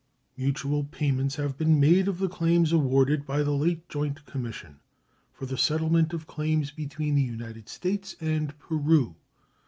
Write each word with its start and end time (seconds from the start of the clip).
Mutual 0.35 0.85
payments 0.85 1.35
have 1.35 1.59
been 1.59 1.79
made 1.79 2.07
of 2.07 2.17
the 2.17 2.27
claims 2.27 2.71
awarded 2.71 3.23
by 3.23 3.43
the 3.43 3.51
late 3.53 3.87
joint 3.87 4.25
commission 4.25 4.79
for 5.31 5.45
the 5.45 5.59
settlement 5.59 6.11
of 6.11 6.25
claims 6.25 6.71
between 6.71 7.13
the 7.13 7.21
United 7.21 7.69
States 7.69 8.15
and 8.19 8.57
Peru. 8.57 9.15